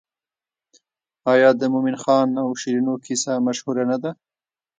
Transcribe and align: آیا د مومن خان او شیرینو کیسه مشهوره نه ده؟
آیا 1.33 1.49
د 1.59 1.61
مومن 1.73 1.95
خان 2.03 2.29
او 2.43 2.47
شیرینو 2.61 2.93
کیسه 3.05 3.31
مشهوره 3.45 3.83
نه 3.91 3.97
ده؟ 4.03 4.11